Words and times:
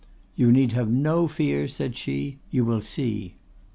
"'You 0.35 0.51
need 0.51 0.71
have 0.71 0.89
no 0.89 1.27
fears,' 1.27 1.75
said 1.75 1.95
she; 1.95 2.39
'you 2.49 2.65
will 2.65 2.81
see. 2.81 3.35